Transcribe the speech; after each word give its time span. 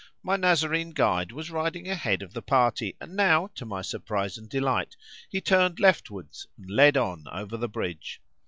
My 0.23 0.35
Nazarene 0.35 0.93
guide 0.93 1.31
was 1.31 1.51
riding 1.51 1.87
ahead 1.87 2.23
of 2.23 2.33
the 2.33 2.41
party, 2.41 2.95
and 2.99 3.15
now, 3.15 3.51
to 3.53 3.67
my 3.67 3.83
surprise 3.83 4.35
and 4.35 4.49
delight, 4.49 4.97
he 5.29 5.39
turned 5.41 5.79
leftwards, 5.79 6.47
and 6.57 6.71
led 6.71 6.97
on 6.97 7.25
over 7.31 7.55
the 7.55 7.69
bridge. 7.69 8.19